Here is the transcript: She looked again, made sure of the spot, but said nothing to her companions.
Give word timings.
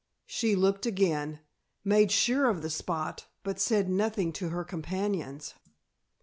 She 0.25 0.55
looked 0.55 0.87
again, 0.87 1.41
made 1.83 2.11
sure 2.11 2.49
of 2.49 2.63
the 2.63 2.71
spot, 2.71 3.27
but 3.43 3.59
said 3.59 3.87
nothing 3.87 4.33
to 4.33 4.49
her 4.49 4.63
companions. 4.63 5.53